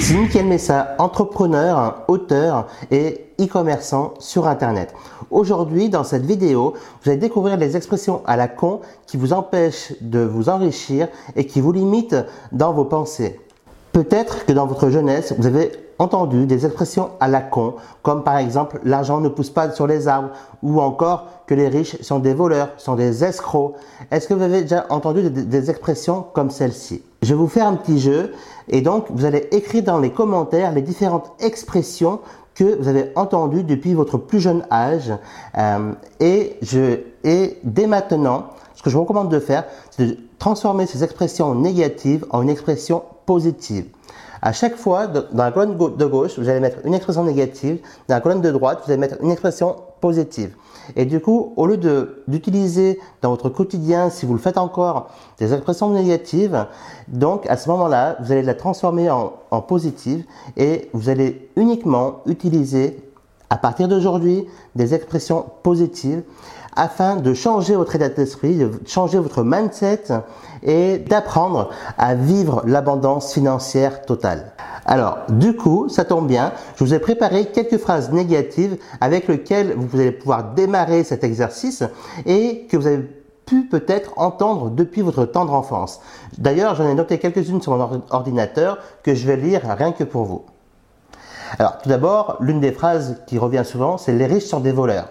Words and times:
Ici 0.00 0.16
Mickaël 0.16 0.46
Messa, 0.46 0.94
entrepreneur, 0.96 2.04
auteur 2.08 2.68
et 2.90 3.26
e-commerçant 3.38 4.14
sur 4.18 4.48
Internet. 4.48 4.94
Aujourd'hui, 5.30 5.90
dans 5.90 6.04
cette 6.04 6.24
vidéo, 6.24 6.72
vous 7.02 7.10
allez 7.10 7.20
découvrir 7.20 7.58
les 7.58 7.76
expressions 7.76 8.22
à 8.24 8.38
la 8.38 8.48
con 8.48 8.80
qui 9.06 9.18
vous 9.18 9.34
empêchent 9.34 9.92
de 10.00 10.20
vous 10.20 10.48
enrichir 10.48 11.08
et 11.36 11.44
qui 11.44 11.60
vous 11.60 11.70
limitent 11.70 12.16
dans 12.50 12.72
vos 12.72 12.86
pensées. 12.86 13.38
Peut-être 13.92 14.46
que 14.46 14.54
dans 14.54 14.66
votre 14.66 14.88
jeunesse, 14.88 15.34
vous 15.36 15.46
avez 15.46 15.70
entendu 15.98 16.46
des 16.46 16.64
expressions 16.64 17.10
à 17.20 17.28
la 17.28 17.42
con, 17.42 17.74
comme 18.02 18.24
par 18.24 18.38
exemple 18.38 18.80
l'argent 18.84 19.20
ne 19.20 19.28
pousse 19.28 19.50
pas 19.50 19.70
sur 19.70 19.86
les 19.86 20.08
arbres, 20.08 20.30
ou 20.62 20.80
encore 20.80 21.26
que 21.46 21.52
les 21.52 21.68
riches 21.68 22.00
sont 22.00 22.20
des 22.20 22.32
voleurs, 22.32 22.70
sont 22.78 22.94
des 22.94 23.22
escrocs. 23.22 23.74
Est-ce 24.10 24.26
que 24.26 24.32
vous 24.32 24.42
avez 24.42 24.62
déjà 24.62 24.86
entendu 24.88 25.28
des, 25.28 25.68
expressions 25.70 26.24
comme 26.32 26.48
celle-ci? 26.48 27.02
Je 27.22 27.28
vais 27.28 27.38
vous 27.38 27.48
faire 27.48 27.66
un 27.66 27.74
petit 27.74 28.00
jeu, 28.00 28.32
et 28.68 28.80
donc 28.80 29.06
vous 29.10 29.24
allez 29.24 29.48
écrire 29.52 29.82
dans 29.82 29.98
les 29.98 30.10
commentaires 30.10 30.72
les 30.72 30.82
différentes 30.82 31.32
expressions 31.40 32.20
que 32.54 32.78
vous 32.80 32.88
avez 32.88 33.12
entendues 33.14 33.62
depuis 33.62 33.94
votre 33.94 34.18
plus 34.18 34.40
jeune 34.40 34.64
âge. 34.70 35.12
Euh, 35.56 35.92
et, 36.18 36.56
je, 36.62 37.00
et 37.24 37.58
dès 37.62 37.86
maintenant, 37.86 38.48
ce 38.74 38.82
que 38.82 38.90
je 38.90 38.96
vous 38.96 39.02
recommande 39.02 39.30
de 39.30 39.38
faire, 39.38 39.64
c'est 39.90 40.06
de 40.06 40.16
transformer 40.38 40.86
ces 40.86 41.04
expressions 41.04 41.54
négatives 41.54 42.24
en 42.30 42.42
une 42.42 42.48
expression 42.48 43.02
positive. 43.26 43.84
À 44.42 44.52
chaque 44.52 44.76
fois, 44.76 45.06
dans 45.06 45.44
la 45.44 45.52
colonne 45.52 45.76
de 45.76 46.06
gauche, 46.06 46.38
vous 46.38 46.48
allez 46.48 46.60
mettre 46.60 46.78
une 46.84 46.94
expression 46.94 47.24
négative. 47.24 47.80
Dans 48.08 48.14
la 48.14 48.20
colonne 48.22 48.40
de 48.40 48.50
droite, 48.50 48.80
vous 48.84 48.90
allez 48.90 49.00
mettre 49.00 49.22
une 49.22 49.30
expression 49.30 49.76
positive. 50.00 50.54
Et 50.96 51.04
du 51.04 51.20
coup, 51.20 51.52
au 51.56 51.66
lieu 51.66 51.78
d'utiliser 52.26 52.98
dans 53.22 53.30
votre 53.30 53.48
quotidien, 53.48 54.10
si 54.10 54.26
vous 54.26 54.32
le 54.32 54.40
faites 54.40 54.58
encore, 54.58 55.10
des 55.38 55.52
expressions 55.52 55.90
négatives, 55.90 56.66
donc 57.08 57.46
à 57.46 57.56
ce 57.56 57.68
moment-là, 57.70 58.16
vous 58.20 58.32
allez 58.32 58.42
la 58.42 58.54
transformer 58.54 59.10
en, 59.10 59.34
en 59.50 59.62
positive 59.62 60.24
et 60.56 60.88
vous 60.92 61.08
allez 61.08 61.50
uniquement 61.56 62.22
utiliser 62.26 63.09
à 63.50 63.56
partir 63.56 63.88
d'aujourd'hui 63.88 64.46
des 64.76 64.94
expressions 64.94 65.44
positives 65.62 66.22
afin 66.76 67.16
de 67.16 67.34
changer 67.34 67.74
votre 67.74 67.96
état 67.96 68.08
d'esprit, 68.08 68.56
de 68.56 68.70
changer 68.86 69.18
votre 69.18 69.42
mindset 69.42 70.04
et 70.62 70.98
d'apprendre 70.98 71.70
à 71.98 72.14
vivre 72.14 72.62
l'abondance 72.64 73.34
financière 73.34 74.02
totale. 74.02 74.52
Alors, 74.86 75.18
du 75.28 75.56
coup, 75.56 75.88
ça 75.88 76.04
tombe 76.04 76.26
bien, 76.26 76.52
je 76.76 76.84
vous 76.84 76.94
ai 76.94 76.98
préparé 76.98 77.46
quelques 77.46 77.78
phrases 77.78 78.12
négatives 78.12 78.78
avec 79.00 79.28
lesquelles 79.28 79.74
vous 79.76 80.00
allez 80.00 80.12
pouvoir 80.12 80.54
démarrer 80.54 81.04
cet 81.04 81.24
exercice 81.24 81.82
et 82.26 82.66
que 82.68 82.76
vous 82.76 82.86
avez 82.86 83.02
pu 83.46 83.66
peut-être 83.66 84.12
entendre 84.16 84.70
depuis 84.70 85.02
votre 85.02 85.24
tendre 85.24 85.54
enfance. 85.54 86.00
D'ailleurs, 86.38 86.76
j'en 86.76 86.88
ai 86.88 86.94
noté 86.94 87.18
quelques-unes 87.18 87.60
sur 87.60 87.76
mon 87.76 88.02
ordinateur 88.10 88.78
que 89.02 89.14
je 89.14 89.26
vais 89.26 89.36
lire 89.36 89.62
rien 89.76 89.92
que 89.92 90.04
pour 90.04 90.24
vous. 90.24 90.44
Alors, 91.58 91.78
tout 91.78 91.88
d'abord, 91.88 92.36
l'une 92.40 92.60
des 92.60 92.72
phrases 92.72 93.22
qui 93.26 93.38
revient 93.38 93.64
souvent, 93.64 93.98
c'est 93.98 94.12
les 94.12 94.26
riches 94.26 94.46
sont 94.46 94.60
des 94.60 94.72
voleurs. 94.72 95.08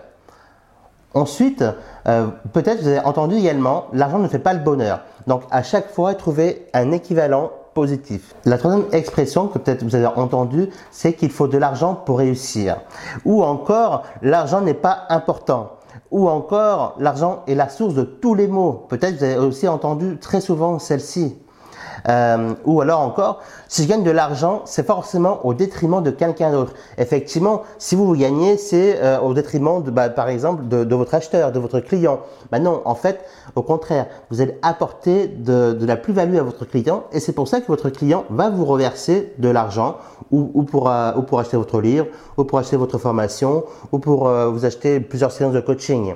Ensuite, 1.14 1.64
euh, 2.08 2.28
peut-être 2.54 2.82
vous 2.82 2.88
avez 2.88 3.00
entendu 3.00 3.36
également, 3.36 3.86
l'argent 3.94 4.20
ne 4.20 4.28
fait 4.28 4.40
pas 4.40 4.54
le 4.54 4.60
bonheur. 4.60 5.02
Donc 5.28 5.42
à 5.50 5.64
chaque 5.64 5.90
fois, 5.90 6.14
trouver 6.14 6.68
un 6.74 6.92
équivalent 6.92 7.52
positif. 7.74 8.36
La 8.46 8.58
troisième 8.58 8.86
expression 8.92 9.48
que 9.48 9.58
peut-être 9.58 9.84
vous 9.84 9.96
avez 9.96 10.06
entendu, 10.06 10.70
c'est 10.92 11.14
qu'il 11.14 11.32
faut 11.32 11.48
de 11.48 11.58
l'argent 11.58 11.96
pour 11.96 12.20
réussir. 12.20 12.78
Ou 13.26 13.44
encore, 13.44 14.04
l'argent 14.22 14.62
n'est 14.62 14.74
pas 14.76 15.06
important. 15.10 15.72
Ou 16.12 16.30
encore, 16.30 16.96
l'argent 17.00 17.44
est 17.48 17.56
la 17.56 17.70
source 17.70 17.96
de 17.96 18.04
tous 18.04 18.36
les 18.36 18.48
maux. 18.48 18.86
Peut-être 18.90 19.18
vous 19.18 19.24
avez 19.24 19.38
aussi 19.38 19.68
entendu 19.68 20.18
très 20.20 20.42
souvent 20.42 20.78
celle-ci. 20.78 21.38
Euh, 22.08 22.54
ou 22.66 22.82
alors 22.82 23.02
encore, 23.02 23.40
si 23.68 23.84
je 23.84 23.88
gagne 23.88 24.04
de 24.04 24.12
l'argent, 24.12 24.62
c'est 24.66 24.86
forcément 24.86 25.46
au 25.46 25.54
détriment 25.54 26.02
de 26.02 26.12
quelqu'un 26.12 26.52
d'autre. 26.52 26.74
Effectivement, 26.98 27.64
si 27.78 27.96
vous 27.96 28.06
vous 28.06 28.16
gagnez, 28.16 28.58
c'est 28.58 29.00
euh, 29.02 29.20
au 29.20 29.34
détriment, 29.34 29.84
de, 29.84 29.92
bah, 29.92 30.10
par 30.10 30.30
exemple, 30.30 30.68
de, 30.68 30.84
de, 30.84 30.96
votre 30.96 31.16
acheteur, 31.16 31.52
de 31.52 31.60
votre 31.60 31.80
client. 31.80 32.20
Bah 32.52 32.60
non, 32.60 32.82
en 32.86 32.96
fait, 32.96 33.20
au 33.56 33.62
contraire, 33.62 34.08
vous 34.30 34.42
allez 34.42 34.58
apporter 34.62 35.28
de, 35.28 35.74
de 35.74 35.86
la 35.86 35.98
plus-value 35.98 36.38
à 36.38 36.44
votre 36.44 36.66
client 36.66 37.04
et 37.12 37.20
c'est 37.20 37.34
pour 37.34 37.48
ça 37.48 37.62
que 37.62 37.68
votre 37.68 37.90
client 37.90 38.26
va 38.30 38.50
vous 38.50 38.66
reverser 38.66 39.34
de 39.38 39.50
l'argent 39.50 39.98
ou, 40.32 40.52
ou, 40.54 40.64
pour, 40.64 40.90
euh, 40.90 41.12
ou 41.16 41.24
pour 41.24 41.40
acheter 41.40 41.58
votre 41.58 41.82
livre, 41.82 42.08
ou 42.38 42.44
pour 42.44 42.60
acheter 42.60 42.78
votre 42.78 42.98
formation, 42.98 43.64
ou 43.92 44.00
pour 44.00 44.28
euh, 44.28 44.50
vous 44.50 44.66
acheter 44.66 45.00
plusieurs 45.00 45.32
séances 45.32 45.54
de 45.54 45.60
coaching. 45.60 46.14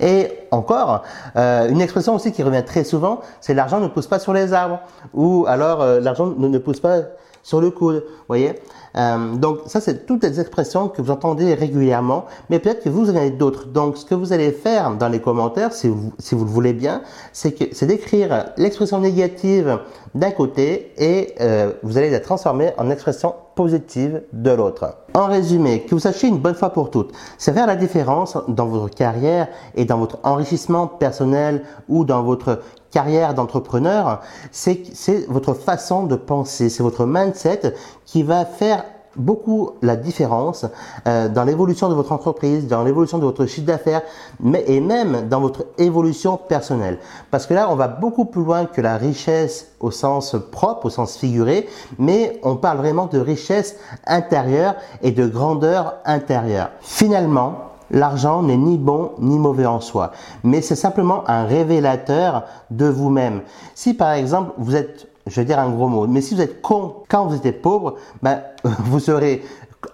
Et 0.00 0.28
encore, 0.50 1.02
euh, 1.36 1.68
une 1.68 1.80
expression 1.80 2.14
aussi 2.14 2.32
qui 2.32 2.42
revient 2.42 2.64
très 2.64 2.84
souvent, 2.84 3.20
c'est 3.40 3.54
l'argent 3.54 3.80
ne 3.80 3.88
pousse 3.88 4.06
pas 4.06 4.18
sur 4.18 4.32
les 4.32 4.52
arbres, 4.52 4.80
ou 5.14 5.44
alors 5.48 5.84
l'argent 6.00 6.26
ne, 6.26 6.58
pousse 6.58 6.80
pas 6.80 7.00
sur 7.42 7.60
le 7.60 7.70
coude, 7.70 8.04
voyez. 8.28 8.54
Euh, 8.96 9.34
donc 9.36 9.60
ça, 9.66 9.80
c'est 9.80 10.06
toutes 10.06 10.24
les 10.24 10.40
expressions 10.40 10.88
que 10.88 11.00
vous 11.00 11.10
entendez 11.10 11.54
régulièrement, 11.54 12.26
mais 12.48 12.58
peut-être 12.58 12.82
que 12.82 12.88
vous 12.88 13.10
en 13.10 13.16
avez 13.16 13.30
d'autres. 13.30 13.66
Donc 13.66 13.96
ce 13.96 14.04
que 14.04 14.14
vous 14.14 14.32
allez 14.32 14.52
faire 14.52 14.96
dans 14.96 15.08
les 15.08 15.20
commentaires, 15.20 15.72
si 15.72 15.88
vous, 15.88 16.12
si 16.18 16.34
vous 16.34 16.44
le 16.44 16.50
voulez 16.50 16.72
bien, 16.72 17.02
c'est 17.32 17.84
d'écrire 17.84 18.46
l'expression 18.56 19.00
négative 19.00 19.78
d'un 20.14 20.30
côté 20.30 20.92
et 20.98 21.34
euh, 21.40 21.72
vous 21.82 21.98
allez 21.98 22.10
la 22.10 22.20
transformer 22.20 22.72
en 22.78 22.90
expression 22.90 23.34
positive 23.54 24.22
de 24.32 24.50
l'autre. 24.50 24.96
En 25.14 25.26
résumé, 25.26 25.82
que 25.82 25.94
vous 25.94 26.00
sachiez 26.00 26.28
une 26.28 26.38
bonne 26.38 26.54
fois 26.54 26.70
pour 26.70 26.90
toutes, 26.90 27.12
c'est 27.38 27.52
faire 27.52 27.66
la 27.66 27.76
différence 27.76 28.36
dans 28.48 28.66
votre 28.66 28.94
carrière 28.94 29.48
et 29.74 29.84
dans 29.84 29.98
votre 29.98 30.18
enrichissement 30.22 30.86
personnel 30.86 31.62
ou 31.88 32.04
dans 32.04 32.22
votre 32.22 32.60
carrière 32.90 33.34
d'entrepreneur, 33.34 34.20
c'est 34.50 34.82
votre 35.28 35.54
façon 35.54 36.04
de 36.04 36.16
penser, 36.16 36.68
c'est 36.68 36.82
votre 36.82 37.06
mindset 37.06 37.74
qui 38.04 38.22
va 38.22 38.44
faire 38.44 38.84
beaucoup 39.16 39.70
la 39.82 39.96
différence 39.96 40.66
euh, 41.06 41.28
dans 41.28 41.44
l'évolution 41.44 41.88
de 41.88 41.94
votre 41.94 42.12
entreprise, 42.12 42.66
dans 42.66 42.84
l'évolution 42.84 43.18
de 43.18 43.24
votre 43.24 43.46
chiffre 43.46 43.66
d'affaires, 43.66 44.02
mais 44.40 44.64
et 44.66 44.80
même 44.80 45.28
dans 45.28 45.40
votre 45.40 45.66
évolution 45.78 46.36
personnelle. 46.36 46.98
Parce 47.30 47.46
que 47.46 47.54
là, 47.54 47.68
on 47.70 47.76
va 47.76 47.88
beaucoup 47.88 48.24
plus 48.24 48.44
loin 48.44 48.66
que 48.66 48.80
la 48.80 48.96
richesse 48.96 49.68
au 49.80 49.90
sens 49.90 50.36
propre, 50.52 50.86
au 50.86 50.90
sens 50.90 51.16
figuré, 51.16 51.68
mais 51.98 52.38
on 52.42 52.56
parle 52.56 52.78
vraiment 52.78 53.06
de 53.06 53.18
richesse 53.18 53.76
intérieure 54.06 54.74
et 55.02 55.10
de 55.10 55.26
grandeur 55.26 55.96
intérieure. 56.04 56.70
Finalement, 56.80 57.70
L'argent 57.90 58.42
n'est 58.42 58.56
ni 58.56 58.78
bon 58.78 59.12
ni 59.18 59.38
mauvais 59.38 59.66
en 59.66 59.80
soi, 59.80 60.12
mais 60.44 60.62
c'est 60.62 60.76
simplement 60.76 61.28
un 61.28 61.44
révélateur 61.44 62.44
de 62.70 62.86
vous-même. 62.86 63.40
Si 63.74 63.94
par 63.94 64.12
exemple 64.12 64.52
vous 64.58 64.76
êtes, 64.76 65.08
je 65.30 65.36
vais 65.36 65.44
dire 65.44 65.58
un 65.58 65.70
gros 65.70 65.88
mot, 65.88 66.06
mais 66.06 66.20
si 66.20 66.34
vous 66.34 66.40
êtes 66.40 66.60
con 66.60 66.96
quand 67.08 67.26
vous 67.26 67.36
étiez 67.36 67.52
pauvre, 67.52 67.96
ben, 68.22 68.42
vous 68.64 69.00
serez 69.00 69.42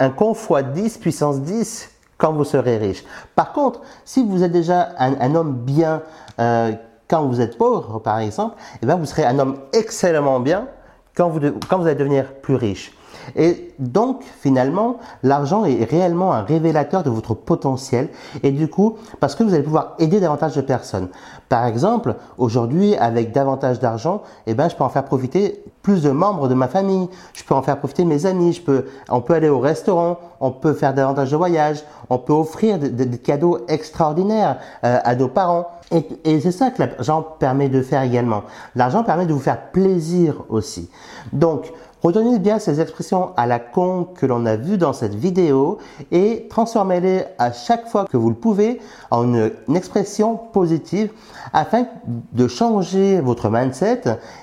un 0.01 0.11
con 0.11 0.35
fois 0.35 0.63
10 0.63 0.99
puissance 0.99 1.41
10 1.41 1.91
quand 2.19 2.33
vous 2.33 2.45
serez 2.45 2.79
riche. 2.79 3.05
Par 3.35 3.53
contre, 3.53 3.83
si 4.05 4.25
vous 4.27 4.43
êtes 4.43 4.53
déjà 4.53 4.89
un, 4.99 5.35
homme 5.35 5.55
bien 5.55 6.03
euh, 6.41 6.73
quand 7.09 7.27
vous 7.27 7.41
êtes 7.41 7.59
pauvre, 7.59 7.99
par 7.99 8.19
exemple, 8.19 8.57
eh 8.83 8.87
ben, 8.87 8.97
vous 8.97 9.07
serez 9.07 9.25
un 9.25 9.39
homme 9.39 9.59
excellemment 9.73 10.41
bien 10.41 10.67
quand 11.15 11.29
vous 11.29 11.87
allez 11.87 11.95
devenir 11.95 12.33
plus 12.41 12.57
riche. 12.57 12.96
Et 13.35 13.75
donc, 13.79 14.23
finalement, 14.41 14.99
l'argent 15.23 15.65
est 15.65 15.85
réellement 15.85 16.33
un 16.33 16.43
révélateur 16.43 17.03
de 17.03 17.11
votre 17.11 17.35
potentiel 17.35 18.09
et 18.43 18.51
du 18.51 18.69
coup, 18.69 18.97
parce 19.21 19.35
que 19.35 19.43
vous 19.43 19.55
allez 19.55 19.63
pouvoir 19.63 19.95
aider 19.99 20.21
davantage 20.21 20.55
de 20.55 20.61
personnes. 20.61 21.09
Par 21.49 21.67
exemple, 21.67 22.17
aujourd'hui, 22.39 22.97
avec 22.97 23.33
davantage 23.33 23.81
d'argent, 23.81 24.23
eh 24.47 24.55
ben, 24.55 24.69
je 24.69 24.77
peux 24.77 24.85
en 24.85 24.89
faire 24.89 25.05
profiter 25.05 25.63
plus 25.87 26.03
de 26.03 26.11
membres 26.11 26.49
de 26.49 26.55
ma 26.55 26.67
famille. 26.67 27.09
Je 27.33 27.45
peux 27.45 27.55
en 27.55 27.63
faire 27.63 27.79
profiter 27.79 28.05
mes 28.05 28.27
amis. 28.27 28.55
Je 28.55 28.61
peux, 28.61 28.87
on 29.09 29.21
peut 29.21 29.35
aller 29.35 29.49
au 29.49 29.61
restaurant. 29.61 30.19
On 30.41 30.51
peut 30.51 30.73
faire 30.73 30.93
davantage 30.93 31.31
de 31.31 31.37
voyages. 31.37 31.85
On 32.11 32.19
peut 32.19 32.33
offrir 32.33 32.81
des, 32.81 33.19
cadeaux 33.19 33.61
extraordinaires 33.69 34.59
euh, 34.83 34.99
à 35.05 35.15
nos 35.15 35.29
parents. 35.29 35.69
Et, 35.93 36.41
c'est 36.41 36.51
ça 36.51 36.71
que 36.73 36.83
l'argent 36.83 37.23
permet 37.23 37.69
de 37.69 37.83
faire 37.83 38.03
également. 38.03 38.43
L'argent 38.75 39.05
permet 39.05 39.27
de 39.27 39.33
vous 39.33 39.39
faire 39.39 39.71
plaisir 39.71 40.43
aussi. 40.49 40.91
Donc, 41.33 41.73
Retenez 42.03 42.39
bien 42.39 42.61
ces 42.61 42.81
expressions 42.81 43.31
à 43.37 43.49
la 43.49 43.59
con 43.59 44.07
que 44.15 44.27
l'on 44.27 44.47
a 44.47 44.55
vues 44.55 44.79
dans 44.79 44.93
cette 44.93 45.15
vidéo 45.15 45.79
et 46.13 46.47
transformez-les 46.49 47.25
à 47.39 47.51
chaque 47.51 47.89
fois 47.89 48.05
que 48.05 48.17
vous 48.17 48.29
le 48.29 48.37
pouvez 48.37 48.81
en 49.11 49.25
une, 49.25 49.51
expression 49.75 50.37
positive 50.37 51.11
afin 51.53 51.87
de 52.07 52.47
changer 52.47 53.21
votre 53.21 53.49
mindset 53.49 54.03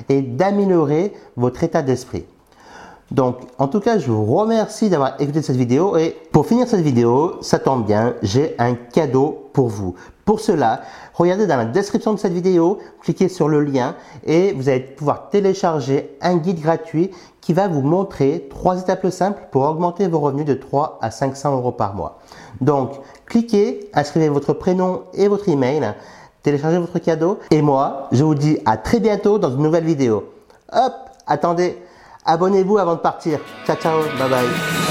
et 0.10 0.22
d'améliorer 0.22 1.14
votre 1.36 1.64
état 1.64 1.82
d'esprit. 1.82 2.26
Donc, 3.12 3.38
en 3.60 3.68
tout 3.68 3.80
cas, 3.80 4.00
je 4.00 4.10
vous 4.10 4.26
remercie 4.26 4.90
d'avoir 4.90 5.22
écouté 5.22 5.42
cette 5.42 5.56
vidéo 5.56 5.98
et 5.98 6.16
pour 6.32 6.48
finir 6.48 6.68
cette 6.68 6.82
vidéo, 6.82 7.36
ça 7.42 7.60
tombe 7.60 7.86
bien, 7.86 8.16
j'ai 8.24 8.56
un 8.58 8.74
cadeau 8.74 9.50
pour 9.54 9.68
vous. 9.68 9.94
Pour 10.26 10.40
cela, 10.40 10.82
regardez 11.14 11.46
dans 11.46 11.58
la 11.58 11.66
description 11.66 12.14
de 12.14 12.18
cette 12.18 12.34
vidéo, 12.34 12.80
cliquez 13.02 13.30
sur 13.30 13.50
le 13.50 13.62
lien 13.62 13.96
et 14.26 14.54
vous 14.54 14.68
allez 14.68 14.80
pouvoir 14.80 15.30
télécharger 15.30 16.18
un 16.22 16.38
guide 16.38 16.62
gratuit 16.62 17.12
qui 17.40 17.54
va 17.54 17.68
vous 17.68 17.82
montrer 17.82 18.48
trois 18.50 18.80
étapes 18.80 19.10
simples 19.10 19.44
pour 19.52 19.64
augmenter 19.64 20.08
vos 20.08 20.20
revenus 20.20 20.46
de 20.46 20.54
3 20.54 20.98
à 21.02 21.12
500 21.12 21.58
euros 21.58 21.74
par 21.74 21.94
mois. 21.94 22.20
Donc, 22.62 22.94
cliquez, 23.26 23.92
inscrivez 23.94 24.30
votre 24.30 24.54
prénom 24.54 25.04
et 25.14 25.28
votre 25.28 25.50
email, 25.50 25.94
téléchargez 26.42 26.80
votre 26.80 27.00
cadeau 27.00 27.38
et 27.52 27.62
moi, 27.62 28.08
je 28.12 28.24
vous 28.24 28.34
dis 28.34 28.58
à 28.66 28.78
très 28.78 29.00
bientôt 29.00 29.38
dans 29.38 29.52
une 29.52 29.62
nouvelle 29.62 29.86
vidéo. 29.86 30.24
Hop, 30.72 30.94
attendez, 31.34 31.84
Abonnez-vous 32.26 32.78
avant 32.78 32.96
de 32.96 33.00
partir. 33.00 33.40
Ciao 33.66 33.76
ciao, 33.76 34.02
bye 34.18 34.30
bye. 34.30 34.83